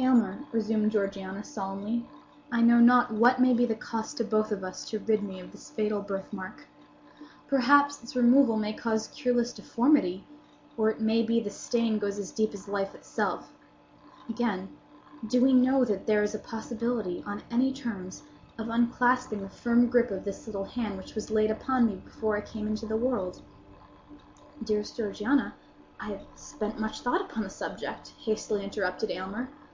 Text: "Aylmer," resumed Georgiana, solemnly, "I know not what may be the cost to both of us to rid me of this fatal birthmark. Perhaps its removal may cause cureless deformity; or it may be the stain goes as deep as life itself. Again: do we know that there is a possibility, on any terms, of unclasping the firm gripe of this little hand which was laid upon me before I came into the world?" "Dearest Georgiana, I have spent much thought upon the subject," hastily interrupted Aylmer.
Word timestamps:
"Aylmer," 0.00 0.38
resumed 0.52 0.92
Georgiana, 0.92 1.42
solemnly, 1.42 2.06
"I 2.52 2.62
know 2.62 2.78
not 2.78 3.12
what 3.12 3.40
may 3.40 3.52
be 3.52 3.64
the 3.66 3.74
cost 3.76 4.16
to 4.16 4.24
both 4.24 4.52
of 4.52 4.62
us 4.62 4.84
to 4.90 4.98
rid 5.00 5.24
me 5.24 5.40
of 5.40 5.50
this 5.50 5.70
fatal 5.70 6.02
birthmark. 6.02 6.66
Perhaps 7.48 8.02
its 8.02 8.14
removal 8.14 8.56
may 8.56 8.72
cause 8.72 9.08
cureless 9.08 9.52
deformity; 9.52 10.24
or 10.76 10.88
it 10.88 11.00
may 11.00 11.22
be 11.24 11.40
the 11.40 11.50
stain 11.50 11.98
goes 11.98 12.18
as 12.18 12.30
deep 12.30 12.54
as 12.54 12.68
life 12.68 12.94
itself. 12.94 13.52
Again: 14.28 14.68
do 15.26 15.40
we 15.40 15.52
know 15.52 15.84
that 15.84 16.06
there 16.06 16.22
is 16.22 16.34
a 16.34 16.38
possibility, 16.40 17.22
on 17.26 17.42
any 17.50 17.72
terms, 17.72 18.22
of 18.56 18.68
unclasping 18.68 19.40
the 19.42 19.48
firm 19.48 19.86
gripe 19.88 20.12
of 20.12 20.24
this 20.24 20.46
little 20.46 20.64
hand 20.64 20.96
which 20.96 21.14
was 21.16 21.30
laid 21.30 21.50
upon 21.50 21.86
me 21.86 21.96
before 22.04 22.36
I 22.36 22.40
came 22.40 22.66
into 22.68 22.86
the 22.86 22.96
world?" 22.96 23.42
"Dearest 24.62 24.96
Georgiana, 24.96 25.54
I 26.00 26.10
have 26.10 26.22
spent 26.36 26.80
much 26.80 27.00
thought 27.00 27.20
upon 27.20 27.42
the 27.44 27.50
subject," 27.50 28.14
hastily 28.20 28.62
interrupted 28.64 29.10
Aylmer. 29.10 29.48